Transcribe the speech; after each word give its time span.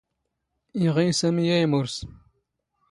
ⵉⵖⵉⵢ 0.83 1.11
ⵙⴰⵎⵉ 1.19 1.45
ⴰⴷ 1.53 1.57
ⵉⵎⵓⵔⵙ. 1.63 1.95